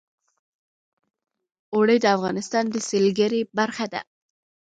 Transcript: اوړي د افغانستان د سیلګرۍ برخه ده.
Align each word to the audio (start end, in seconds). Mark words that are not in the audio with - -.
اوړي 1.73 1.97
د 2.01 2.05
افغانستان 2.17 2.63
د 2.69 2.75
سیلګرۍ 2.87 3.41
برخه 3.57 3.85
ده. 3.93 4.01